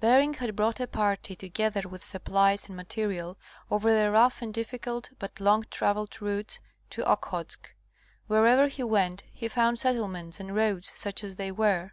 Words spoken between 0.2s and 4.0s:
had brought a party, together with supplies and ma terial, over